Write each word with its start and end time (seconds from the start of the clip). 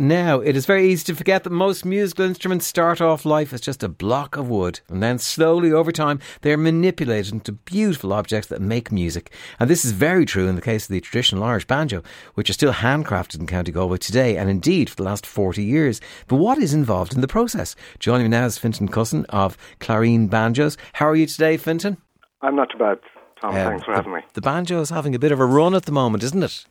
Now, 0.00 0.40
it 0.40 0.56
is 0.56 0.64
very 0.64 0.88
easy 0.88 1.04
to 1.04 1.14
forget 1.14 1.44
that 1.44 1.50
most 1.50 1.84
musical 1.84 2.24
instruments 2.24 2.66
start 2.66 3.02
off 3.02 3.26
life 3.26 3.52
as 3.52 3.60
just 3.60 3.82
a 3.82 3.88
block 3.90 4.38
of 4.38 4.48
wood, 4.48 4.80
and 4.88 5.02
then 5.02 5.18
slowly 5.18 5.72
over 5.72 5.92
time 5.92 6.20
they 6.40 6.54
are 6.54 6.56
manipulated 6.56 7.34
into 7.34 7.52
beautiful 7.52 8.14
objects 8.14 8.48
that 8.48 8.62
make 8.62 8.90
music. 8.90 9.30
And 9.58 9.68
this 9.68 9.84
is 9.84 9.92
very 9.92 10.24
true 10.24 10.48
in 10.48 10.54
the 10.54 10.62
case 10.62 10.84
of 10.84 10.92
the 10.92 11.02
traditional 11.02 11.44
Irish 11.44 11.66
banjo, 11.66 12.02
which 12.32 12.48
are 12.48 12.54
still 12.54 12.72
handcrafted 12.72 13.40
in 13.40 13.46
County 13.46 13.72
Galway 13.72 13.98
today, 13.98 14.38
and 14.38 14.48
indeed 14.48 14.88
for 14.88 14.96
the 14.96 15.02
last 15.02 15.26
40 15.26 15.62
years. 15.62 16.00
But 16.28 16.36
what 16.36 16.56
is 16.56 16.72
involved 16.72 17.12
in 17.12 17.20
the 17.20 17.28
process? 17.28 17.76
Joining 17.98 18.24
me 18.24 18.30
now 18.30 18.46
is 18.46 18.56
Fintan 18.56 18.88
Cussen 18.88 19.26
of 19.26 19.58
Clareen 19.80 20.30
Banjos. 20.30 20.78
How 20.94 21.10
are 21.10 21.14
you 21.14 21.26
today, 21.26 21.58
Fintan? 21.58 21.98
I'm 22.40 22.56
not 22.56 22.70
too 22.72 22.78
bad, 22.78 23.00
Tom. 23.38 23.50
Um, 23.50 23.56
Thanks 23.56 23.84
for 23.84 23.90
the, 23.90 23.96
having 23.96 24.14
me. 24.14 24.20
The 24.32 24.40
banjo 24.40 24.80
is 24.80 24.88
having 24.88 25.14
a 25.14 25.18
bit 25.18 25.30
of 25.30 25.40
a 25.40 25.44
run 25.44 25.74
at 25.74 25.84
the 25.84 25.92
moment, 25.92 26.22
isn't 26.22 26.42
it? 26.42 26.64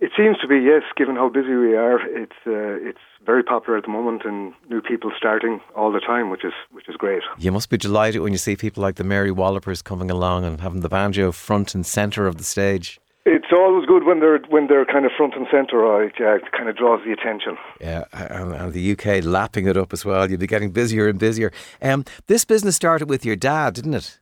It 0.00 0.12
seems 0.16 0.38
to 0.38 0.48
be, 0.48 0.56
yes. 0.56 0.82
Given 0.96 1.16
how 1.16 1.28
busy 1.28 1.54
we 1.54 1.76
are, 1.76 2.00
it's 2.00 2.40
uh, 2.46 2.88
it's 2.88 3.04
very 3.26 3.42
popular 3.42 3.76
at 3.76 3.84
the 3.84 3.90
moment, 3.90 4.22
and 4.24 4.54
new 4.70 4.80
people 4.80 5.12
starting 5.14 5.60
all 5.76 5.92
the 5.92 6.00
time, 6.00 6.30
which 6.30 6.42
is 6.42 6.54
which 6.70 6.88
is 6.88 6.96
great. 6.96 7.22
You 7.38 7.52
must 7.52 7.68
be 7.68 7.76
delighted 7.76 8.22
when 8.22 8.32
you 8.32 8.38
see 8.38 8.56
people 8.56 8.82
like 8.82 8.94
the 8.94 9.04
Mary 9.04 9.30
Wallopers 9.30 9.82
coming 9.82 10.10
along 10.10 10.46
and 10.46 10.58
having 10.58 10.80
the 10.80 10.88
banjo 10.88 11.32
front 11.32 11.74
and 11.74 11.84
centre 11.84 12.26
of 12.26 12.38
the 12.38 12.44
stage. 12.44 12.98
It's 13.26 13.52
always 13.52 13.86
good 13.86 14.04
when 14.04 14.20
they're 14.20 14.38
when 14.48 14.68
they're 14.68 14.86
kind 14.86 15.04
of 15.04 15.12
front 15.14 15.34
and 15.36 15.46
centre. 15.50 15.76
Right? 15.76 16.12
Yeah, 16.18 16.36
it 16.36 16.50
kind 16.52 16.70
of 16.70 16.78
draws 16.78 17.04
the 17.04 17.12
attention. 17.12 17.58
Yeah, 17.78 18.04
and, 18.14 18.54
and, 18.54 18.72
the 18.72 18.92
UK 18.92 19.22
lapping 19.22 19.66
it 19.66 19.76
up 19.76 19.92
as 19.92 20.06
well. 20.06 20.30
You'll 20.30 20.40
be 20.40 20.46
getting 20.46 20.70
busier 20.70 21.08
and 21.08 21.18
busier. 21.18 21.52
Um, 21.82 22.06
this 22.26 22.46
business 22.46 22.74
started 22.74 23.10
with 23.10 23.26
your 23.26 23.36
dad, 23.36 23.74
didn't 23.74 23.92
it? 23.92 24.18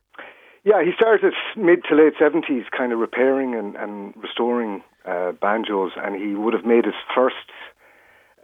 Yeah, 0.65 0.83
he 0.83 0.91
started 0.93 1.33
mid 1.55 1.85
to 1.87 1.95
late 1.95 2.13
seventies, 2.19 2.65
kind 2.77 2.91
of 2.91 2.99
repairing 2.99 3.55
and, 3.55 3.77
and 3.77 4.13
restoring 4.17 4.83
uh, 5.05 5.31
banjos, 5.33 5.91
and 5.97 6.15
he 6.15 6.35
would 6.35 6.53
have 6.53 6.65
made 6.65 6.85
his 6.85 6.95
first 7.15 7.35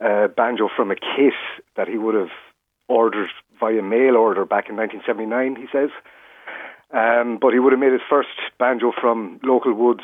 uh, 0.03 0.27
banjo 0.27 0.69
from 0.75 0.91
a 0.91 0.95
case 0.95 1.41
that 1.75 1.87
he 1.87 1.97
would 1.97 2.15
have 2.15 2.31
ordered 2.87 3.29
via 3.59 3.81
mail 3.81 4.15
order 4.15 4.45
back 4.45 4.69
in 4.69 4.75
1979. 4.75 5.55
He 5.55 5.67
says, 5.71 5.89
um, 6.93 7.37
but 7.41 7.53
he 7.53 7.59
would 7.59 7.73
have 7.73 7.79
made 7.79 7.91
his 7.91 8.01
first 8.09 8.29
banjo 8.59 8.91
from 8.99 9.39
local 9.43 9.73
woods 9.73 10.03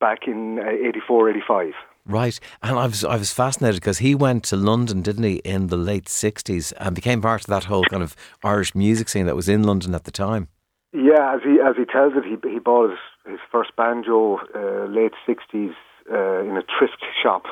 back 0.00 0.26
in 0.26 0.58
uh, 0.58 0.88
84, 0.88 1.30
85. 1.30 1.72
Right, 2.06 2.38
and 2.62 2.78
I 2.78 2.86
was 2.86 3.02
I 3.02 3.16
was 3.16 3.32
fascinated 3.32 3.80
because 3.80 3.98
he 3.98 4.14
went 4.14 4.44
to 4.44 4.56
London, 4.56 5.00
didn't 5.00 5.24
he, 5.24 5.36
in 5.36 5.68
the 5.68 5.78
late 5.78 6.04
'60s, 6.04 6.74
and 6.76 6.94
became 6.94 7.22
part 7.22 7.40
of 7.40 7.46
that 7.46 7.64
whole 7.64 7.84
kind 7.84 8.02
of 8.02 8.14
Irish 8.42 8.74
music 8.74 9.08
scene 9.08 9.24
that 9.24 9.34
was 9.34 9.48
in 9.48 9.62
London 9.62 9.94
at 9.94 10.04
the 10.04 10.10
time. 10.10 10.48
Yeah, 10.94 11.34
as 11.34 11.40
he 11.42 11.58
as 11.60 11.74
he 11.76 11.84
tells 11.84 12.12
it, 12.14 12.22
he 12.24 12.36
he 12.48 12.60
bought 12.60 12.90
his, 12.90 12.98
his 13.26 13.40
first 13.50 13.74
banjo 13.74 14.38
uh, 14.54 14.86
late 14.86 15.12
sixties 15.26 15.72
uh, 16.08 16.38
in 16.42 16.56
a 16.56 16.62
thrift 16.78 17.02
shop, 17.20 17.46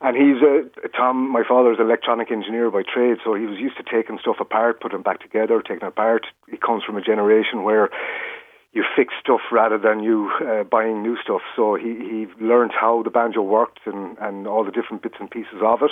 and 0.00 0.16
he's 0.16 0.40
a 0.40 0.88
Tom. 0.96 1.30
My 1.30 1.42
father's 1.46 1.76
an 1.78 1.84
electronic 1.84 2.30
engineer 2.32 2.70
by 2.70 2.82
trade, 2.82 3.18
so 3.22 3.34
he 3.34 3.44
was 3.44 3.58
used 3.58 3.76
to 3.76 3.82
taking 3.82 4.18
stuff 4.18 4.36
apart, 4.40 4.80
putting 4.80 5.00
it 5.00 5.04
back 5.04 5.20
together, 5.20 5.60
taking 5.60 5.86
it 5.86 5.88
apart. 5.88 6.26
He 6.48 6.56
comes 6.56 6.82
from 6.82 6.96
a 6.96 7.02
generation 7.02 7.62
where 7.62 7.90
you 8.72 8.84
fix 8.96 9.12
stuff 9.20 9.40
rather 9.52 9.76
than 9.76 10.02
you 10.02 10.30
uh, 10.40 10.64
buying 10.64 11.02
new 11.02 11.18
stuff. 11.22 11.42
So 11.56 11.74
he 11.74 11.92
he 12.10 12.26
learned 12.42 12.72
how 12.72 13.02
the 13.02 13.10
banjo 13.10 13.42
worked 13.42 13.80
and 13.84 14.16
and 14.18 14.46
all 14.46 14.64
the 14.64 14.72
different 14.72 15.02
bits 15.02 15.16
and 15.20 15.30
pieces 15.30 15.60
of 15.62 15.82
it, 15.82 15.90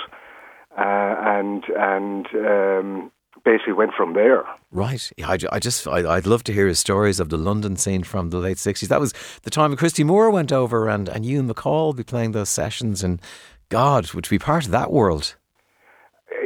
uh, 0.78 1.14
and 1.36 1.62
and 1.76 2.26
um, 2.34 3.12
basically 3.44 3.72
went 3.72 3.92
from 3.94 4.14
there. 4.14 4.44
Right. 4.70 5.10
I, 5.22 5.38
I 5.50 5.58
just, 5.58 5.86
I, 5.86 6.02
would 6.02 6.27
love 6.27 6.44
to 6.44 6.52
hear 6.52 6.66
his 6.66 6.78
stories 6.78 7.20
of 7.20 7.28
the 7.28 7.36
London 7.36 7.77
scene 7.77 8.02
from 8.02 8.30
the 8.30 8.38
late 8.38 8.56
60s. 8.56 8.88
That 8.88 9.00
was 9.00 9.12
the 9.42 9.50
time 9.50 9.70
when 9.70 9.78
Christy 9.78 10.04
Moore 10.04 10.30
went 10.30 10.52
over 10.52 10.88
and, 10.88 11.08
and 11.08 11.24
MacColl 11.24 11.88
would 11.88 11.96
be 11.96 12.05
playing 12.05 12.32
those 12.32 12.48
sessions 12.48 13.02
and 13.02 13.20
God 13.68 14.12
would 14.12 14.28
be 14.28 14.39
part 14.39 14.67
of 14.67 14.70
that 14.70 14.92
world. 14.92 15.34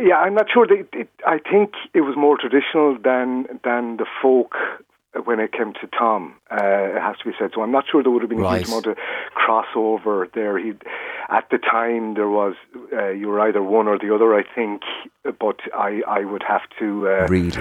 Yeah, 0.01 0.17
I'm 0.17 0.35
not 0.35 0.47
sure. 0.53 0.67
They, 0.67 0.85
it, 0.99 1.09
I 1.27 1.39
think 1.39 1.73
it 1.95 2.03
was 2.03 2.17
more 2.17 2.37
traditional 2.39 2.97
than 3.03 3.47
than 3.65 3.97
the 3.97 4.07
folk 4.23 4.55
when 5.25 5.41
it 5.41 5.53
came 5.53 5.73
to 5.75 5.87
Tom. 5.99 6.35
Uh, 6.51 6.97
it 6.97 7.01
has 7.01 7.17
to 7.19 7.25
be 7.25 7.33
said. 7.39 7.51
So 7.55 7.63
I'm 7.63 7.73
not 7.73 7.85
sure 7.91 8.03
there 8.03 8.13
would 8.13 8.23
have 8.23 8.29
been 8.29 8.39
right. 8.39 8.57
a 8.57 8.59
huge 8.59 8.69
amount 8.69 8.87
of 8.87 8.97
crossover 9.35 10.33
there. 10.33 10.59
He, 10.59 10.73
at 11.29 11.49
the 11.51 11.59
time, 11.59 12.15
there 12.15 12.29
was 12.29 12.55
uh, 12.93 13.09
you 13.09 13.29
were 13.29 13.41
either 13.41 13.63
one 13.63 13.89
or 13.89 13.99
the 13.99 14.15
other, 14.15 14.35
I 14.35 14.43
think. 14.43 14.83
But 15.33 15.61
I, 15.75 16.03
I 16.07 16.25
would 16.25 16.43
have 16.43 16.63
to 16.79 17.09
uh, 17.09 17.27
really 17.29 17.53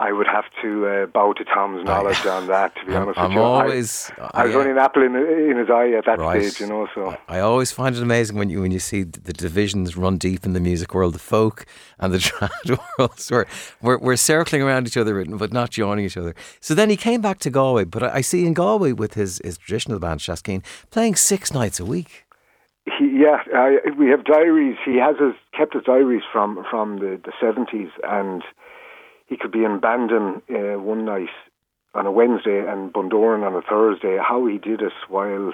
I 0.00 0.12
would 0.12 0.28
have 0.28 0.44
to 0.62 0.86
uh, 0.86 1.06
bow 1.06 1.32
to 1.32 1.44
Tom's 1.44 1.84
knowledge 1.84 2.24
on 2.24 2.46
that. 2.46 2.76
To 2.76 2.86
be 2.86 2.94
I'm, 2.94 3.02
honest 3.02 3.18
I'm 3.18 3.30
with 3.30 3.34
you, 3.34 3.40
always, 3.40 4.12
I, 4.16 4.30
I 4.34 4.44
was 4.44 4.52
yeah. 4.52 4.58
only 4.60 4.70
an 4.70 4.78
apple 4.78 5.02
in, 5.02 5.16
in 5.16 5.56
his 5.56 5.68
eye 5.68 5.90
at 5.90 6.04
that 6.04 6.20
right. 6.20 6.40
stage, 6.40 6.60
you 6.60 6.72
know. 6.72 6.86
So 6.94 7.16
I 7.26 7.40
always 7.40 7.72
find 7.72 7.96
it 7.96 8.02
amazing 8.02 8.36
when 8.36 8.48
you 8.48 8.60
when 8.60 8.70
you 8.70 8.78
see 8.78 9.02
the 9.02 9.32
divisions 9.32 9.96
run 9.96 10.16
deep 10.16 10.46
in 10.46 10.52
the 10.52 10.60
music 10.60 10.94
world, 10.94 11.14
the 11.14 11.18
folk 11.18 11.66
and 11.98 12.14
the 12.14 12.18
trad 12.18 12.78
worlds. 12.96 13.28
We're, 13.28 13.46
we're 13.82 13.98
we're 13.98 14.16
circling 14.16 14.62
around 14.62 14.86
each 14.86 14.96
other, 14.96 15.24
but 15.24 15.52
not 15.52 15.70
joining 15.70 16.04
each 16.04 16.16
other. 16.16 16.36
So 16.60 16.74
then 16.74 16.90
he 16.90 16.96
came 16.96 17.20
back 17.20 17.40
to 17.40 17.50
Galway, 17.50 17.82
but 17.82 18.04
I 18.04 18.20
see 18.20 18.46
in 18.46 18.54
Galway 18.54 18.92
with 18.92 19.14
his 19.14 19.40
his 19.42 19.58
traditional 19.58 19.98
band 19.98 20.20
Shaskeen 20.20 20.62
playing 20.90 21.16
six 21.16 21.52
nights 21.52 21.80
a 21.80 21.84
week. 21.84 22.27
He, 22.98 23.20
yeah, 23.22 23.38
I, 23.54 23.78
we 23.98 24.08
have 24.10 24.24
diaries. 24.24 24.76
He 24.84 24.96
has 24.98 25.16
his 25.18 25.34
kept 25.56 25.74
his 25.74 25.84
diaries 25.84 26.22
from 26.32 26.64
from 26.70 26.98
the 26.98 27.20
the 27.24 27.32
seventies 27.40 27.90
and 28.02 28.42
he 29.26 29.36
could 29.36 29.52
be 29.52 29.64
in 29.64 29.78
Bandon 29.78 30.42
uh, 30.50 30.80
one 30.80 31.04
night 31.04 31.28
on 31.94 32.06
a 32.06 32.12
Wednesday 32.12 32.64
and 32.66 32.92
Bundoran 32.92 33.46
on 33.46 33.54
a 33.54 33.62
Thursday. 33.62 34.16
How 34.16 34.46
he 34.46 34.58
did 34.58 34.80
it 34.80 34.92
while 35.08 35.52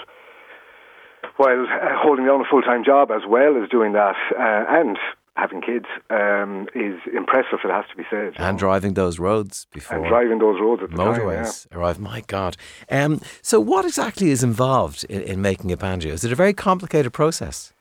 while 1.36 1.62
uh, 1.62 1.98
holding 2.00 2.26
down 2.26 2.40
a 2.40 2.44
full 2.48 2.62
time 2.62 2.84
job 2.84 3.10
as 3.10 3.22
well 3.28 3.62
as 3.62 3.68
doing 3.68 3.92
that 3.92 4.16
uh, 4.32 4.64
and 4.68 4.96
having 5.36 5.60
kids 5.60 5.86
um, 6.10 6.68
is 6.74 7.00
impressive. 7.14 7.58
It 7.64 7.70
has 7.70 7.84
to 7.90 7.96
be 7.96 8.04
said. 8.08 8.34
And 8.36 8.58
driving 8.58 8.94
those 8.94 9.18
roads 9.18 9.66
before 9.72 9.98
and 9.98 10.06
driving 10.06 10.38
those 10.38 10.60
roads 10.60 10.82
at 10.82 10.90
the 10.90 10.96
motorways 10.96 11.62
time, 11.62 11.68
yeah. 11.72 11.78
arrive. 11.78 11.98
My 11.98 12.20
God! 12.26 12.56
Um, 12.90 13.20
so, 13.42 13.60
what 13.60 13.84
exactly 13.84 14.30
is 14.30 14.42
involved 14.42 15.04
in, 15.04 15.22
in 15.22 15.42
making 15.42 15.72
a 15.72 15.76
banjo? 15.76 16.10
Is 16.10 16.24
it 16.24 16.32
a 16.32 16.36
very 16.36 16.52
complicated 16.52 17.12
process? 17.12 17.72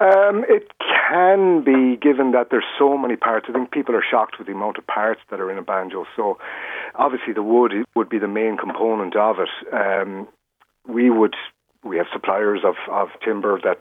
Um, 0.00 0.44
it 0.48 0.72
can 1.08 1.62
be, 1.62 1.96
given 1.96 2.32
that 2.32 2.48
there's 2.50 2.64
so 2.76 2.96
many 2.98 3.14
parts. 3.14 3.46
I 3.48 3.52
think 3.52 3.70
people 3.70 3.94
are 3.94 4.02
shocked 4.08 4.36
with 4.38 4.48
the 4.48 4.52
amount 4.52 4.78
of 4.78 4.86
parts 4.86 5.20
that 5.30 5.40
are 5.40 5.50
in 5.50 5.58
a 5.58 5.62
banjo. 5.62 6.06
So, 6.16 6.38
obviously, 6.94 7.32
the 7.32 7.42
wood 7.42 7.72
would 7.94 8.08
be 8.08 8.18
the 8.18 8.28
main 8.28 8.56
component 8.56 9.16
of 9.16 9.36
it. 9.38 9.48
Um, 9.72 10.28
we 10.86 11.10
would 11.10 11.36
we 11.84 11.96
have 11.96 12.06
suppliers 12.12 12.60
of, 12.64 12.74
of 12.90 13.08
timber 13.24 13.60
that 13.64 13.78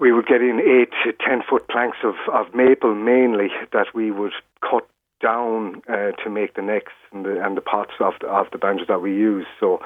we 0.00 0.12
would 0.12 0.26
get 0.26 0.40
in 0.40 0.58
eight 0.60 0.90
to 1.04 1.12
ten 1.24 1.42
foot 1.48 1.68
planks 1.68 1.98
of, 2.02 2.14
of 2.32 2.54
maple 2.54 2.94
mainly 2.94 3.48
that 3.72 3.94
we 3.94 4.10
would 4.10 4.32
cut 4.62 4.88
down 5.20 5.82
uh, 5.88 6.12
to 6.22 6.30
make 6.30 6.54
the 6.54 6.62
necks 6.62 6.94
and 7.12 7.26
the, 7.26 7.44
and 7.44 7.56
the 7.56 7.60
pots 7.60 7.92
of 8.00 8.14
the, 8.20 8.26
of 8.26 8.46
the 8.50 8.58
banjos 8.58 8.88
that 8.88 9.02
we 9.02 9.10
use. 9.10 9.46
So 9.60 9.82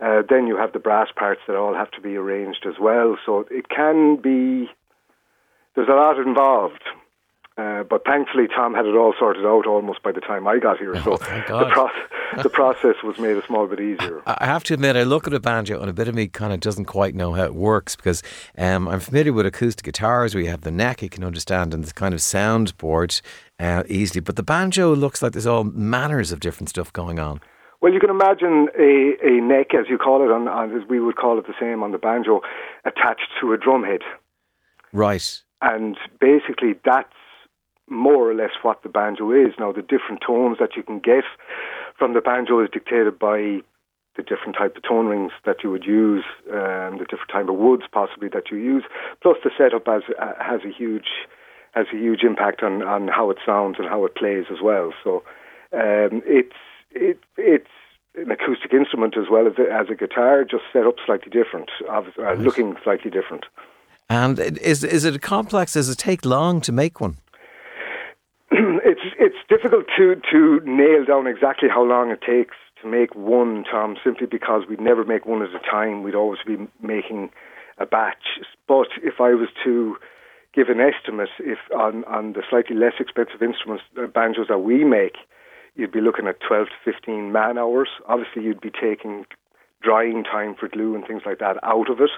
uh, 0.00 0.22
then 0.28 0.46
you 0.46 0.56
have 0.56 0.72
the 0.72 0.78
brass 0.78 1.08
parts 1.16 1.40
that 1.46 1.56
all 1.56 1.74
have 1.74 1.90
to 1.92 2.00
be 2.00 2.16
arranged 2.16 2.66
as 2.66 2.74
well. 2.78 3.16
So 3.24 3.46
it 3.50 3.68
can 3.70 4.16
be, 4.16 4.68
there's 5.74 5.88
a 5.88 5.92
lot 5.92 6.18
involved. 6.18 6.82
Uh, 7.56 7.84
but 7.84 8.04
thankfully, 8.04 8.48
Tom 8.48 8.74
had 8.74 8.84
it 8.84 8.96
all 8.96 9.14
sorted 9.16 9.46
out 9.46 9.64
almost 9.64 10.02
by 10.02 10.10
the 10.10 10.20
time 10.20 10.48
I 10.48 10.58
got 10.58 10.78
here. 10.78 10.96
Oh, 10.96 11.02
so 11.02 11.16
the, 11.18 11.70
pro- 11.70 12.42
the 12.42 12.50
process 12.50 12.96
was 13.04 13.16
made 13.18 13.36
a 13.36 13.46
small 13.46 13.68
bit 13.68 13.78
easier. 13.78 14.22
I 14.26 14.44
have 14.44 14.64
to 14.64 14.74
admit, 14.74 14.96
I 14.96 15.04
look 15.04 15.28
at 15.28 15.34
a 15.34 15.38
banjo 15.38 15.80
and 15.80 15.88
a 15.88 15.92
bit 15.92 16.08
of 16.08 16.16
me 16.16 16.26
kind 16.26 16.52
of 16.52 16.58
doesn't 16.58 16.86
quite 16.86 17.14
know 17.14 17.32
how 17.32 17.44
it 17.44 17.54
works 17.54 17.94
because 17.94 18.24
um, 18.58 18.88
I'm 18.88 18.98
familiar 18.98 19.32
with 19.32 19.46
acoustic 19.46 19.84
guitars 19.84 20.34
where 20.34 20.42
you 20.42 20.50
have 20.50 20.62
the 20.62 20.72
neck 20.72 21.00
you 21.00 21.08
can 21.08 21.22
understand 21.22 21.72
and 21.72 21.84
this 21.84 21.92
kind 21.92 22.12
of 22.12 22.18
soundboard 22.18 23.20
uh, 23.60 23.84
easily. 23.88 24.20
But 24.20 24.34
the 24.34 24.42
banjo 24.42 24.92
looks 24.92 25.22
like 25.22 25.30
there's 25.30 25.46
all 25.46 25.62
manners 25.62 26.32
of 26.32 26.40
different 26.40 26.70
stuff 26.70 26.92
going 26.92 27.20
on. 27.20 27.40
Well, 27.80 27.92
you 27.92 28.00
can 28.00 28.10
imagine 28.10 28.68
a, 28.76 29.14
a 29.22 29.40
neck, 29.40 29.74
as 29.78 29.86
you 29.88 29.98
call 29.98 30.24
it, 30.24 30.32
on, 30.32 30.48
on, 30.48 30.74
as 30.74 30.88
we 30.88 30.98
would 30.98 31.16
call 31.16 31.38
it 31.38 31.46
the 31.46 31.54
same 31.60 31.84
on 31.84 31.92
the 31.92 31.98
banjo, 31.98 32.40
attached 32.84 33.28
to 33.40 33.52
a 33.52 33.58
drum 33.58 33.84
head. 33.84 34.00
Right. 34.92 35.42
And 35.60 35.96
basically, 36.20 36.74
that's 36.84 37.12
more 37.88 38.30
or 38.30 38.34
less 38.34 38.52
what 38.62 38.82
the 38.82 38.88
banjo 38.88 39.30
is. 39.30 39.54
Now, 39.58 39.72
the 39.72 39.82
different 39.82 40.22
tones 40.26 40.58
that 40.58 40.76
you 40.76 40.82
can 40.82 41.00
get 41.00 41.24
from 41.98 42.14
the 42.14 42.20
banjo 42.20 42.62
is 42.62 42.70
dictated 42.72 43.18
by 43.18 43.60
the 44.16 44.22
different 44.22 44.56
type 44.56 44.76
of 44.76 44.82
tone 44.82 45.06
rings 45.06 45.32
that 45.44 45.64
you 45.64 45.70
would 45.70 45.84
use, 45.84 46.24
um, 46.52 46.98
the 46.98 47.06
different 47.08 47.30
type 47.32 47.48
of 47.48 47.56
woods 47.56 47.82
possibly 47.90 48.28
that 48.28 48.50
you 48.50 48.56
use. 48.58 48.84
Plus, 49.22 49.36
the 49.42 49.50
setup 49.58 49.86
has 49.86 50.02
uh, 50.20 50.32
has 50.40 50.60
a 50.64 50.70
huge 50.70 51.08
has 51.72 51.86
a 51.92 51.96
huge 51.96 52.22
impact 52.22 52.62
on, 52.62 52.82
on 52.82 53.08
how 53.08 53.30
it 53.30 53.38
sounds 53.44 53.76
and 53.78 53.88
how 53.88 54.04
it 54.04 54.14
plays 54.14 54.44
as 54.52 54.58
well. 54.62 54.92
So, 55.02 55.24
um, 55.72 56.22
it's 56.24 56.54
it, 56.92 57.18
it's 57.36 57.66
an 58.14 58.30
acoustic 58.30 58.72
instrument 58.72 59.16
as 59.16 59.24
well 59.28 59.48
as 59.48 59.54
a, 59.58 59.72
as 59.72 59.88
a 59.90 59.96
guitar, 59.96 60.44
just 60.44 60.62
set 60.72 60.86
up 60.86 60.94
slightly 61.04 61.30
different, 61.30 61.70
uh, 61.90 62.34
looking 62.34 62.76
slightly 62.84 63.10
different. 63.10 63.46
And 64.08 64.38
is 64.38 64.84
is 64.84 65.04
it 65.04 65.20
complex? 65.22 65.72
Does 65.72 65.88
it 65.88 65.98
take 65.98 66.24
long 66.24 66.60
to 66.62 66.72
make 66.72 67.00
one? 67.00 67.16
it's 68.84 69.00
it's 69.18 69.42
difficult 69.48 69.86
to 69.96 70.14
to 70.30 70.60
nail 70.64 71.04
down 71.04 71.26
exactly 71.26 71.68
how 71.68 71.82
long 71.82 72.10
it 72.10 72.20
takes 72.20 72.54
to 72.80 72.88
make 72.88 73.14
one, 73.14 73.64
Tom, 73.64 73.96
simply 74.04 74.26
because 74.26 74.62
we'd 74.68 74.80
never 74.80 75.04
make 75.04 75.26
one 75.26 75.42
at 75.42 75.54
a 75.54 75.58
time. 75.58 76.02
We'd 76.02 76.14
always 76.14 76.38
be 76.46 76.56
making 76.80 77.30
a 77.78 77.86
batch. 77.86 78.38
But 78.68 78.88
if 79.02 79.14
I 79.20 79.34
was 79.34 79.48
to 79.64 79.96
give 80.54 80.68
an 80.68 80.78
estimate, 80.78 81.30
if 81.40 81.58
on, 81.74 82.04
on 82.04 82.34
the 82.34 82.42
slightly 82.48 82.76
less 82.76 82.94
expensive 83.00 83.42
instruments, 83.42 83.82
uh, 83.98 84.06
banjos 84.06 84.46
that 84.48 84.58
we 84.58 84.84
make, 84.84 85.16
you'd 85.74 85.90
be 85.90 86.00
looking 86.00 86.28
at 86.28 86.38
12 86.46 86.68
to 86.68 86.92
15 86.92 87.32
man 87.32 87.58
hours. 87.58 87.88
Obviously, 88.06 88.44
you'd 88.44 88.60
be 88.60 88.70
taking 88.70 89.26
drying 89.82 90.22
time 90.22 90.54
for 90.54 90.68
glue 90.68 90.94
and 90.94 91.04
things 91.06 91.22
like 91.26 91.40
that 91.40 91.56
out 91.64 91.90
of 91.90 92.00
it. 92.00 92.10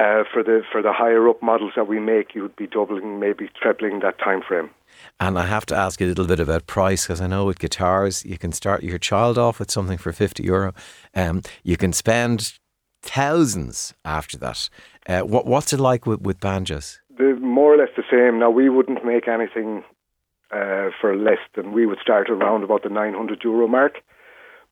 Uh, 0.00 0.24
for 0.32 0.42
the 0.42 0.62
for 0.72 0.80
the 0.80 0.94
higher 0.94 1.28
up 1.28 1.42
models 1.42 1.72
that 1.76 1.86
we 1.86 2.00
make, 2.00 2.34
you 2.34 2.40
would 2.40 2.56
be 2.56 2.66
doubling, 2.66 3.20
maybe 3.20 3.50
trebling 3.60 4.00
that 4.00 4.18
time 4.18 4.40
frame. 4.40 4.70
And 5.18 5.38
I 5.38 5.44
have 5.44 5.66
to 5.66 5.76
ask 5.76 6.00
you 6.00 6.06
a 6.06 6.08
little 6.08 6.26
bit 6.26 6.40
about 6.40 6.66
price 6.66 7.04
because 7.04 7.20
I 7.20 7.26
know 7.26 7.44
with 7.44 7.58
guitars 7.58 8.24
you 8.24 8.38
can 8.38 8.52
start 8.52 8.82
your 8.82 8.98
child 8.98 9.36
off 9.36 9.58
with 9.58 9.70
something 9.70 9.98
for 9.98 10.12
fifty 10.12 10.44
euro. 10.44 10.72
Um, 11.14 11.42
you 11.64 11.76
can 11.76 11.92
spend 11.92 12.58
thousands 13.02 13.92
after 14.04 14.38
that. 14.38 14.70
Uh, 15.06 15.20
what 15.20 15.44
what's 15.44 15.72
it 15.74 15.80
like 15.80 16.06
with, 16.06 16.22
with 16.22 16.40
banjos? 16.40 17.00
The, 17.18 17.36
more 17.40 17.74
or 17.74 17.76
less 17.76 17.94
the 17.94 18.10
same. 18.10 18.38
Now 18.38 18.50
we 18.50 18.70
wouldn't 18.70 19.04
make 19.04 19.28
anything 19.28 19.84
uh, 20.50 20.88
for 20.98 21.14
less 21.14 21.42
than 21.54 21.72
we 21.72 21.84
would 21.84 21.98
start 22.00 22.30
around 22.30 22.64
about 22.64 22.84
the 22.84 22.88
nine 22.88 23.12
hundred 23.12 23.44
euro 23.44 23.68
mark. 23.68 23.98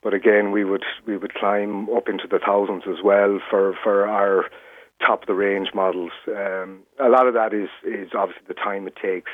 But 0.02 0.14
again, 0.14 0.52
we 0.52 0.64
would 0.64 0.84
we 1.06 1.18
would 1.18 1.34
climb 1.34 1.90
up 1.90 2.08
into 2.08 2.26
the 2.26 2.38
thousands 2.38 2.84
as 2.88 3.02
well 3.04 3.40
for 3.50 3.74
for 3.84 4.08
our 4.08 4.46
top 5.04 5.22
of 5.22 5.26
the 5.26 5.34
range 5.34 5.68
models. 5.74 6.12
Um, 6.28 6.80
a 6.98 7.08
lot 7.08 7.26
of 7.26 7.34
that 7.34 7.52
is 7.54 7.68
is 7.84 8.10
obviously 8.14 8.44
the 8.48 8.54
time 8.54 8.86
it 8.86 8.96
takes 8.96 9.30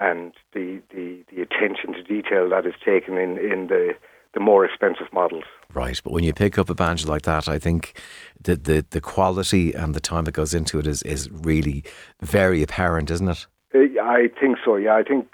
and 0.00 0.32
the, 0.54 0.80
the, 0.94 1.24
the 1.34 1.42
attention 1.42 1.92
to 1.92 2.02
detail 2.02 2.48
that 2.48 2.66
is 2.66 2.74
taken 2.84 3.18
in, 3.18 3.38
in 3.38 3.66
the 3.66 3.94
the 4.34 4.40
more 4.40 4.64
expensive 4.64 5.10
models. 5.12 5.44
Right, 5.72 5.98
but 6.04 6.12
when 6.12 6.22
you 6.22 6.34
pick 6.34 6.58
up 6.58 6.68
a 6.68 6.74
banjo 6.74 7.08
like 7.08 7.22
that, 7.22 7.48
I 7.48 7.58
think 7.58 7.98
the, 8.38 8.56
the, 8.56 8.84
the 8.90 9.00
quality 9.00 9.72
and 9.72 9.94
the 9.94 10.00
time 10.00 10.24
that 10.24 10.32
goes 10.32 10.52
into 10.52 10.78
it 10.78 10.86
is, 10.86 11.02
is 11.02 11.30
really 11.30 11.82
very 12.20 12.62
apparent, 12.62 13.10
isn't 13.10 13.28
it? 13.28 13.46
Uh, 13.74 14.00
I 14.02 14.28
think 14.38 14.58
so. 14.62 14.76
Yeah, 14.76 14.94
I 14.94 15.02
think 15.02 15.32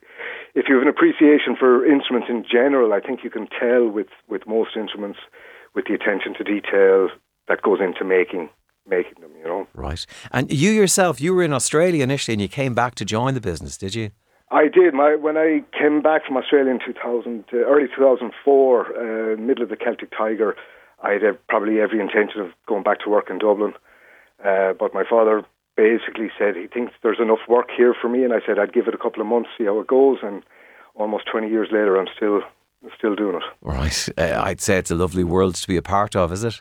if 0.55 0.67
you 0.69 0.77
have 0.77 0.83
an 0.83 0.89
appreciation 0.89 1.57
for 1.59 1.85
instruments 1.85 2.29
in 2.31 2.45
general, 2.51 2.93
I 2.93 3.01
think 3.01 3.25
you 3.25 3.31
can 3.31 3.49
tell 3.49 3.89
with, 3.89 4.07
with 4.29 4.47
most 4.47 4.77
instruments 4.77 5.19
with 5.75 5.87
the 5.87 5.95
attention 5.95 6.33
to 6.35 6.45
detail 6.45 7.09
that 7.49 7.63
goes 7.63 7.81
into 7.81 8.05
making 8.05 8.49
making 8.87 9.21
them, 9.21 9.33
you 9.39 9.45
know. 9.45 9.67
Right. 9.75 10.05
And 10.31 10.53
you 10.53 10.71
yourself, 10.71 11.21
you 11.21 11.35
were 11.35 11.43
in 11.43 11.53
Australia 11.53 12.03
initially 12.03 12.35
and 12.35 12.43
you 12.43 12.49
came 12.49 12.75
back 12.75 12.95
to 12.97 13.05
join 13.05 13.35
the 13.35 13.41
business, 13.41 13.77
did 13.77 13.95
you? 13.95 14.11
I 14.51 14.69
did. 14.69 14.95
My 14.95 15.17
when 15.17 15.37
I 15.37 15.65
came 15.77 16.03
back 16.03 16.27
from 16.27 16.37
Australia 16.37 16.71
in 16.71 16.79
2000, 16.85 17.45
uh, 17.53 17.57
early 17.57 17.89
2004, 17.89 19.35
uh, 19.35 19.37
middle 19.37 19.65
of 19.65 19.71
the 19.71 19.77
Celtic 19.77 20.11
Tiger, 20.17 20.55
I 21.03 21.13
had 21.13 21.25
uh, 21.25 21.33
probably 21.49 21.81
every 21.81 22.01
intention 22.01 22.41
of 22.41 22.51
going 22.67 22.83
back 22.83 23.01
to 23.01 23.11
work 23.11 23.31
in 23.31 23.39
Dublin. 23.39 23.73
Uh, 24.45 24.73
but 24.75 24.93
my 24.95 25.03
father 25.09 25.45
basically 25.77 26.31
said 26.39 26.55
he 26.57 26.67
thinks 26.67 26.93
there's 27.03 27.21
enough 27.21 27.41
work 27.49 27.69
here 27.77 27.95
for 28.01 28.09
me, 28.09 28.23
and 28.23 28.33
I 28.33 28.41
said 28.47 28.59
I'd 28.59 28.73
give 28.73 28.87
it 28.87 28.95
a 28.95 28.99
couple 28.99 29.23
of 29.23 29.27
months, 29.27 29.49
see 29.57 29.65
how 29.65 29.81
it 29.81 29.87
goes. 29.87 30.19
And 30.23 30.43
almost 30.95 31.25
20 31.31 31.49
years 31.49 31.69
later, 31.73 31.97
I'm 31.97 32.09
still 32.15 32.43
still 32.97 33.17
doing 33.17 33.37
it. 33.37 33.43
Right. 33.63 34.09
Uh, 34.19 34.43
I'd 34.45 34.61
say 34.61 34.77
it's 34.77 34.91
a 34.91 34.95
lovely 34.95 35.25
world 35.25 35.55
to 35.55 35.67
be 35.67 35.77
a 35.77 35.83
part 35.83 36.15
of, 36.15 36.31
is 36.33 36.45
it? 36.45 36.61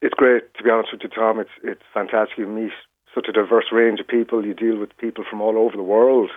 It's 0.00 0.14
great, 0.14 0.54
to 0.54 0.62
be 0.62 0.70
honest 0.70 0.90
with 0.92 1.02
you, 1.02 1.08
Tom. 1.08 1.40
It's 1.40 1.50
it's 1.62 1.82
fantastic. 1.92 2.38
You 2.38 2.46
meet 2.46 2.70
such 3.14 3.26
a 3.28 3.32
diverse 3.32 3.66
range 3.72 4.00
of 4.00 4.06
people. 4.06 4.44
You 4.46 4.54
deal 4.54 4.78
with 4.78 4.96
people 4.96 5.24
from 5.28 5.40
all 5.40 5.58
over 5.58 5.76
the 5.76 5.82
world, 5.82 6.30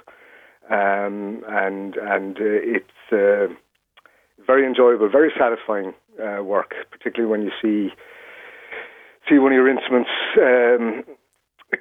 um, 0.70 1.44
and 1.48 1.96
and 1.96 2.38
uh, 2.38 2.60
it's 2.76 3.12
uh, 3.12 3.54
very 4.46 4.66
enjoyable, 4.66 5.10
very 5.10 5.32
satisfying 5.38 5.94
uh, 6.20 6.44
work, 6.44 6.74
particularly 6.90 7.30
when 7.30 7.44
you 7.44 7.52
see 7.62 7.94
see 9.30 9.38
one 9.38 9.52
of 9.52 9.56
your 9.56 9.70
instruments 9.70 10.10
um, 10.38 11.04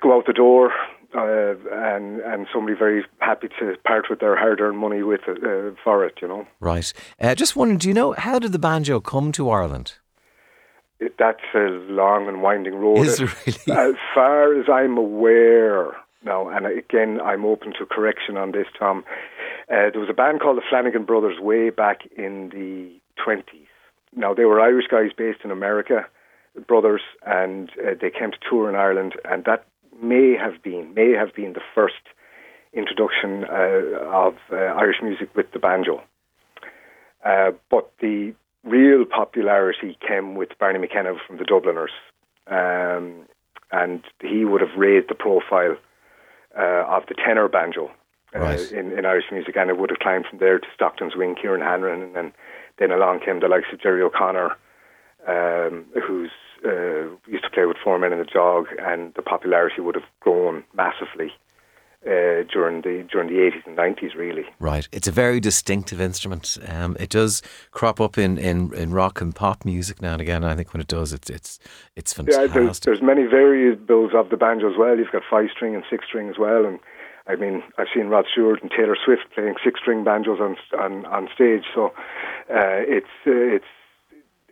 go 0.02 0.16
out 0.16 0.26
the 0.26 0.32
door. 0.32 0.72
Uh, 1.12 1.54
and 1.72 2.20
and 2.20 2.46
somebody 2.54 2.76
very 2.78 3.04
happy 3.18 3.48
to 3.58 3.74
part 3.84 4.04
with 4.08 4.20
their 4.20 4.36
hard-earned 4.36 4.78
money 4.78 5.02
with 5.02 5.22
uh, 5.28 5.74
for 5.82 6.06
it, 6.06 6.14
you 6.22 6.28
know. 6.28 6.46
Right. 6.60 6.92
Uh, 7.20 7.34
just 7.34 7.56
wondering, 7.56 7.78
do 7.78 7.88
you 7.88 7.94
know 7.94 8.12
how 8.12 8.38
did 8.38 8.52
the 8.52 8.60
banjo 8.60 9.00
come 9.00 9.32
to 9.32 9.50
Ireland? 9.50 9.94
It, 11.00 11.14
that's 11.18 11.40
a 11.54 11.68
long 11.88 12.28
and 12.28 12.42
winding 12.42 12.74
road. 12.74 13.06
Is 13.06 13.20
really? 13.20 13.80
As 13.80 13.94
far 14.14 14.58
as 14.58 14.66
I'm 14.68 14.96
aware 14.96 15.96
now, 16.24 16.48
and 16.48 16.66
again, 16.66 17.20
I'm 17.20 17.44
open 17.44 17.72
to 17.78 17.86
correction 17.86 18.36
on 18.36 18.52
this, 18.52 18.66
Tom. 18.78 19.04
Uh, 19.70 19.90
there 19.90 20.00
was 20.00 20.10
a 20.10 20.14
band 20.14 20.40
called 20.40 20.58
the 20.58 20.62
Flanagan 20.68 21.04
Brothers 21.04 21.40
way 21.40 21.70
back 21.70 22.00
in 22.16 22.50
the 22.50 22.90
20s. 23.24 23.44
Now, 24.14 24.34
they 24.34 24.44
were 24.44 24.60
Irish 24.60 24.86
guys 24.90 25.10
based 25.16 25.40
in 25.44 25.50
America, 25.50 26.04
brothers, 26.66 27.02
and 27.24 27.70
uh, 27.78 27.94
they 28.00 28.10
came 28.10 28.32
to 28.32 28.38
tour 28.48 28.68
in 28.68 28.74
Ireland, 28.74 29.14
and 29.24 29.44
that 29.44 29.66
may 30.02 30.34
have 30.34 30.62
been 30.62 30.94
may 30.94 31.12
have 31.12 31.34
been 31.34 31.52
the 31.52 31.60
first 31.74 32.02
introduction 32.72 33.44
uh, 33.44 34.04
of 34.10 34.34
uh, 34.52 34.56
Irish 34.56 34.96
music 35.02 35.34
with 35.34 35.50
the 35.52 35.58
banjo. 35.58 36.02
Uh, 37.24 37.52
but 37.70 37.92
the 38.00 38.34
real 38.64 39.04
popularity 39.04 39.96
came 40.06 40.34
with 40.34 40.50
Barney 40.58 40.78
McKenna 40.78 41.14
from 41.26 41.38
the 41.38 41.44
Dubliners, 41.44 41.92
um, 42.46 43.26
and 43.72 44.02
he 44.20 44.44
would 44.44 44.60
have 44.60 44.76
raised 44.76 45.08
the 45.08 45.14
profile 45.14 45.76
uh, 46.58 46.84
of 46.86 47.04
the 47.08 47.14
tenor 47.14 47.48
banjo 47.48 47.90
uh, 48.34 48.40
right. 48.40 48.72
in, 48.72 48.92
in 48.96 49.06
Irish 49.06 49.26
music, 49.30 49.56
and 49.56 49.70
it 49.70 49.78
would 49.78 49.90
have 49.90 49.98
climbed 49.98 50.26
from 50.26 50.38
there 50.38 50.58
to 50.58 50.66
Stockton's 50.74 51.16
Wing, 51.16 51.36
Kieran 51.40 51.60
Hanrahan, 51.60 52.02
and 52.02 52.14
then, 52.14 52.32
then 52.78 52.90
along 52.90 53.20
came 53.20 53.40
the 53.40 53.48
likes 53.48 53.66
of 53.72 53.80
Gerry 53.80 54.02
O'Connor, 54.02 54.56
um, 55.26 55.86
who's 56.06 56.30
uh, 56.64 57.08
used 57.26 57.44
to 57.44 57.50
play 57.50 57.64
with 57.64 57.76
Four 57.82 57.98
Men 57.98 58.12
and 58.12 58.20
a 58.20 58.24
Dog, 58.24 58.66
and 58.80 59.14
the 59.14 59.22
popularity 59.22 59.80
would 59.80 59.94
have 59.94 60.04
grown 60.20 60.64
massively 60.74 61.32
uh, 62.06 62.44
during 62.50 62.80
the 62.80 63.06
during 63.10 63.28
the 63.28 63.40
eighties 63.44 63.62
and 63.66 63.76
nineties, 63.76 64.14
really. 64.14 64.44
Right, 64.58 64.88
it's 64.90 65.08
a 65.08 65.12
very 65.12 65.40
distinctive 65.40 66.00
instrument. 66.00 66.56
Um, 66.66 66.96
it 66.98 67.10
does 67.10 67.42
crop 67.72 68.00
up 68.00 68.16
in, 68.16 68.38
in, 68.38 68.72
in 68.74 68.92
rock 68.92 69.20
and 69.20 69.34
pop 69.34 69.64
music 69.64 70.00
now 70.00 70.14
and 70.14 70.22
again. 70.22 70.42
I 70.42 70.54
think 70.54 70.72
when 70.72 70.80
it 70.80 70.88
does, 70.88 71.12
it's 71.12 71.28
it's 71.28 71.58
it's 71.96 72.12
fantastic. 72.12 72.54
Yeah, 72.54 72.62
there's, 72.62 72.80
there's 72.80 73.02
many 73.02 73.24
variables 73.24 74.12
of 74.14 74.30
the 74.30 74.36
banjo 74.36 74.70
as 74.70 74.78
well. 74.78 74.96
You've 74.96 75.12
got 75.12 75.22
five 75.30 75.48
string 75.54 75.74
and 75.74 75.84
six 75.90 76.06
string 76.06 76.30
as 76.30 76.38
well, 76.38 76.64
and 76.64 76.78
I 77.26 77.36
mean 77.36 77.62
I've 77.76 77.88
seen 77.94 78.06
Rod 78.06 78.24
Stewart 78.32 78.62
and 78.62 78.70
Taylor 78.70 78.96
Swift 79.04 79.24
playing 79.34 79.56
six 79.62 79.80
string 79.80 80.02
banjos 80.02 80.40
on 80.40 80.56
on, 80.78 81.04
on 81.06 81.28
stage. 81.34 81.64
So 81.74 81.88
uh, 82.48 82.80
it's 82.88 83.06
uh, 83.26 83.32
it's 83.32 83.66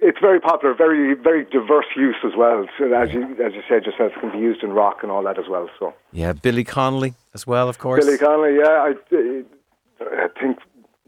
it's 0.00 0.18
very 0.20 0.40
popular, 0.40 0.74
very 0.74 1.14
very 1.14 1.44
diverse 1.44 1.86
use 1.96 2.16
as 2.24 2.32
well. 2.36 2.66
So 2.78 2.92
as 2.92 3.12
you 3.12 3.22
as 3.44 3.54
you 3.54 3.62
said 3.68 3.84
yourself, 3.84 4.12
it 4.16 4.20
can 4.20 4.32
be 4.32 4.38
used 4.38 4.62
in 4.62 4.70
rock 4.70 4.98
and 5.02 5.10
all 5.10 5.22
that 5.24 5.38
as 5.38 5.46
well. 5.48 5.68
So 5.78 5.94
yeah, 6.12 6.32
Billy 6.32 6.64
Connolly 6.64 7.14
as 7.34 7.46
well, 7.46 7.68
of 7.68 7.78
course. 7.78 8.04
Billy 8.04 8.18
Connolly, 8.18 8.56
yeah, 8.56 8.92
I, 8.92 9.44
I 10.00 10.28
think 10.40 10.58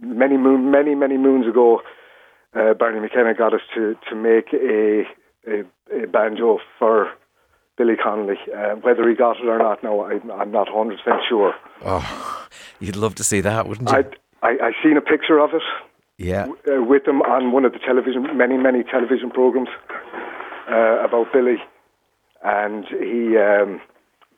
many 0.00 0.36
moon, 0.36 0.70
many 0.70 0.94
many 0.94 1.16
moons 1.16 1.46
ago, 1.46 1.82
uh, 2.54 2.74
Barney 2.74 3.00
McKenna 3.00 3.34
got 3.34 3.54
us 3.54 3.62
to 3.74 3.96
to 4.08 4.14
make 4.16 4.52
a 4.52 5.04
a, 5.46 6.02
a 6.02 6.06
banjo 6.06 6.58
for 6.78 7.10
Billy 7.76 7.94
Connolly. 8.02 8.38
Uh, 8.54 8.74
whether 8.76 9.08
he 9.08 9.14
got 9.14 9.36
it 9.38 9.46
or 9.46 9.58
not, 9.58 9.82
no, 9.82 10.02
I, 10.02 10.18
I'm 10.34 10.50
not 10.50 10.72
100 10.72 10.98
percent 10.98 11.22
sure. 11.28 11.54
Oh, 11.84 12.48
you'd 12.80 12.96
love 12.96 13.14
to 13.16 13.24
see 13.24 13.40
that, 13.40 13.66
wouldn't 13.68 13.90
you? 13.90 13.96
I 13.96 14.04
I, 14.42 14.50
I 14.50 14.72
seen 14.82 14.96
a 14.96 15.02
picture 15.02 15.38
of 15.38 15.50
it 15.54 15.62
yeah. 16.20 16.46
uh, 16.70 16.82
with 16.82 17.06
him 17.06 17.22
on 17.22 17.52
one 17.52 17.64
of 17.64 17.72
the 17.72 17.78
television, 17.78 18.36
many, 18.36 18.56
many 18.56 18.82
television 18.84 19.30
programs 19.30 19.68
uh, 20.70 21.04
about 21.04 21.32
Billy. 21.32 21.56
And 22.42 22.84
he, 22.86 23.36
um, 23.36 23.80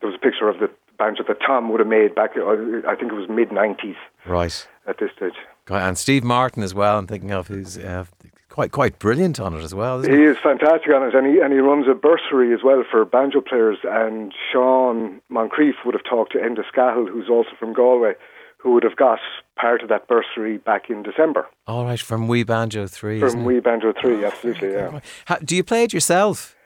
there 0.00 0.10
was 0.10 0.14
a 0.14 0.22
picture 0.22 0.48
of 0.48 0.58
the 0.58 0.70
banjo 0.98 1.24
that 1.26 1.38
Tom 1.44 1.70
would 1.70 1.80
have 1.80 1.88
made 1.88 2.14
back, 2.14 2.30
uh, 2.36 2.46
I 2.88 2.94
think 2.94 3.12
it 3.12 3.14
was 3.14 3.28
mid 3.28 3.50
90s. 3.50 3.96
Right. 4.26 4.66
At 4.86 4.98
this 4.98 5.10
stage. 5.16 5.34
And 5.68 5.96
Steve 5.96 6.24
Martin 6.24 6.62
as 6.62 6.74
well, 6.74 6.98
I'm 6.98 7.06
thinking 7.06 7.30
of, 7.30 7.48
who's 7.48 7.78
uh, 7.78 8.04
quite 8.48 8.72
quite 8.72 8.98
brilliant 8.98 9.40
on 9.40 9.54
it 9.54 9.62
as 9.62 9.74
well. 9.74 10.02
he, 10.02 10.10
he 10.10 10.22
is 10.24 10.36
fantastic 10.42 10.92
on 10.92 11.02
it, 11.06 11.14
and 11.14 11.26
he, 11.26 11.40
and 11.40 11.52
he 11.52 11.60
runs 11.60 11.86
a 11.88 11.94
bursary 11.94 12.52
as 12.52 12.60
well 12.64 12.84
for 12.88 13.04
banjo 13.04 13.40
players. 13.40 13.78
And 13.84 14.34
Sean 14.52 15.20
Moncrieff 15.30 15.84
would 15.84 15.94
have 15.94 16.04
talked 16.04 16.32
to 16.32 16.38
Enda 16.38 16.64
Scahill, 16.72 17.08
who's 17.08 17.28
also 17.28 17.50
from 17.58 17.72
Galway, 17.72 18.14
who 18.62 18.72
would 18.72 18.84
have 18.84 18.96
got 18.96 19.18
part 19.56 19.82
of 19.82 19.88
that 19.88 20.06
bursary 20.06 20.56
back 20.58 20.88
in 20.88 21.02
December. 21.02 21.48
All 21.66 21.84
right, 21.84 22.00
from 22.00 22.28
We 22.28 22.44
Banjo 22.44 22.86
3. 22.86 23.20
From 23.20 23.44
We 23.44 23.58
Banjo 23.60 23.92
3, 24.00 24.24
absolutely, 24.24 24.72
yeah. 24.72 25.00
How, 25.24 25.36
do 25.36 25.56
you 25.56 25.64
play 25.64 25.82
it 25.82 25.92
yourself? 25.92 26.56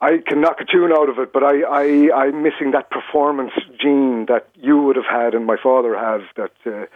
I 0.00 0.18
can 0.26 0.40
knock 0.40 0.60
a 0.60 0.64
tune 0.64 0.92
out 0.92 1.08
of 1.08 1.18
it, 1.18 1.32
but 1.32 1.42
I, 1.42 1.62
I, 1.62 2.24
I'm 2.24 2.42
missing 2.42 2.70
that 2.72 2.90
performance 2.90 3.52
gene 3.80 4.26
that 4.26 4.48
you 4.54 4.80
would 4.82 4.96
have 4.96 5.06
had 5.06 5.34
and 5.34 5.46
my 5.46 5.56
father 5.62 5.96
have 5.96 6.22
that 6.36 6.52
uh, 6.66 6.86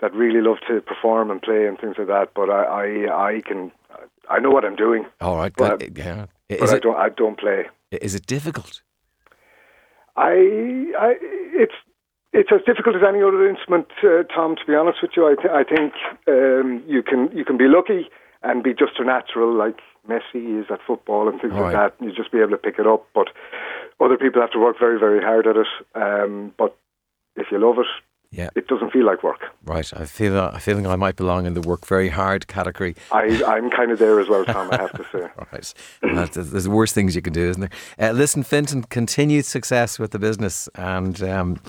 that 0.00 0.14
really 0.14 0.40
love 0.40 0.56
to 0.66 0.80
perform 0.80 1.30
and 1.30 1.42
play 1.42 1.66
and 1.66 1.78
things 1.78 1.96
like 1.98 2.08
that. 2.08 2.32
But 2.34 2.48
I, 2.50 2.62
I, 2.64 3.28
I 3.28 3.40
can, 3.42 3.70
I 4.28 4.40
know 4.40 4.50
what 4.50 4.64
I'm 4.64 4.74
doing. 4.74 5.04
All 5.20 5.36
right, 5.36 5.52
but, 5.54 5.96
yeah. 5.96 6.26
Is 6.48 6.58
but 6.58 6.70
it, 6.70 6.74
I 6.74 6.78
don't, 6.78 6.96
I 6.96 7.08
don't 7.10 7.38
play. 7.38 7.66
Is 7.92 8.14
it 8.14 8.26
difficult? 8.26 8.82
I, 10.16 10.32
I, 10.98 11.14
it's 11.52 11.74
It's 12.32 12.50
as 12.52 12.60
difficult 12.64 12.94
as 12.96 13.02
any 13.06 13.22
other 13.22 13.48
instrument, 13.48 13.88
uh, 14.04 14.22
Tom. 14.32 14.54
To 14.56 14.64
be 14.64 14.74
honest 14.74 14.98
with 15.02 15.12
you, 15.16 15.26
I, 15.26 15.34
th- 15.34 15.52
I 15.52 15.64
think 15.64 15.94
um, 16.28 16.82
you 16.86 17.02
can 17.02 17.28
you 17.36 17.44
can 17.44 17.56
be 17.56 17.66
lucky 17.66 18.08
and 18.42 18.62
be 18.62 18.72
just 18.72 18.98
a 18.98 19.04
natural 19.04 19.52
like 19.52 19.80
Messi 20.08 20.60
is 20.60 20.66
at 20.70 20.78
football 20.86 21.28
and 21.28 21.40
things 21.40 21.54
like 21.54 21.72
that. 21.72 21.94
You 22.00 22.12
just 22.12 22.30
be 22.30 22.38
able 22.38 22.50
to 22.50 22.56
pick 22.56 22.78
it 22.78 22.86
up, 22.86 23.06
but 23.14 23.28
other 24.00 24.16
people 24.16 24.40
have 24.40 24.52
to 24.52 24.60
work 24.60 24.78
very 24.78 24.98
very 24.98 25.20
hard 25.20 25.46
at 25.46 25.56
it. 25.56 25.66
Um, 25.94 26.54
but 26.56 26.76
if 27.34 27.48
you 27.50 27.58
love 27.58 27.78
it, 27.78 27.86
yeah. 28.30 28.50
it 28.54 28.68
doesn't 28.68 28.92
feel 28.92 29.04
like 29.04 29.22
work. 29.22 29.40
Right. 29.64 29.92
I 29.94 30.04
feel 30.04 30.38
uh, 30.38 30.52
I 30.54 30.60
feeling 30.60 30.86
I 30.86 30.96
might 30.96 31.16
belong 31.16 31.46
in 31.46 31.54
the 31.54 31.60
work 31.60 31.84
very 31.84 32.08
hard 32.08 32.46
category. 32.46 32.94
I, 33.10 33.42
I'm 33.44 33.70
kind 33.70 33.90
of 33.90 33.98
there 33.98 34.20
as 34.20 34.28
well, 34.28 34.44
Tom. 34.44 34.70
I 34.70 34.76
have 34.76 34.92
to 34.92 35.04
say. 35.12 35.28
Right. 36.02 36.32
There's 36.32 36.64
the 36.64 36.70
worst 36.70 36.94
things 36.94 37.16
you 37.16 37.22
can 37.22 37.32
do, 37.32 37.50
isn't 37.50 37.60
there? 37.60 38.10
Uh, 38.10 38.12
listen, 38.12 38.42
Fintan, 38.42 38.84
continued 38.84 39.44
success 39.44 39.98
with 39.98 40.12
the 40.12 40.18
business 40.18 40.68
and. 40.76 41.22
Um, 41.22 41.60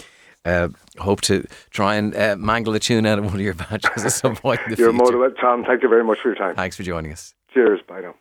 uh, 0.45 0.69
hope 0.97 1.21
to 1.21 1.45
try 1.69 1.95
and 1.95 2.15
uh, 2.15 2.35
mangle 2.37 2.73
a 2.75 2.79
tune 2.79 3.05
out 3.05 3.19
of 3.19 3.25
one 3.25 3.35
of 3.35 3.41
your 3.41 3.53
badges 3.53 4.05
at 4.05 4.13
some 4.13 4.35
point 4.35 4.59
in 4.65 4.71
the 4.71 4.77
You're 4.77 4.89
future. 4.91 5.03
more 5.03 5.11
than 5.11 5.19
welcome, 5.19 5.37
Tom. 5.39 5.65
Thank 5.65 5.83
you 5.83 5.89
very 5.89 6.03
much 6.03 6.19
for 6.19 6.29
your 6.29 6.35
time. 6.35 6.55
Thanks 6.55 6.75
for 6.75 6.83
joining 6.83 7.11
us. 7.11 7.33
Cheers. 7.53 7.81
Bye 7.87 8.01
now. 8.01 8.15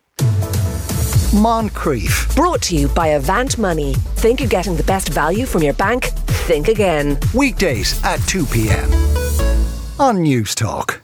Moncrieff. 1.32 2.34
Brought 2.34 2.60
to 2.62 2.76
you 2.76 2.88
by 2.88 3.08
Avant 3.08 3.56
Money. 3.56 3.94
Think 4.16 4.40
you're 4.40 4.48
getting 4.48 4.76
the 4.76 4.82
best 4.82 5.10
value 5.10 5.46
from 5.46 5.62
your 5.62 5.74
bank? 5.74 6.06
Think 6.46 6.68
again. 6.68 7.18
Weekdays 7.34 8.02
at 8.02 8.18
2 8.26 8.46
p.m. 8.46 8.90
on 10.00 10.18
Newstalk. 10.18 11.00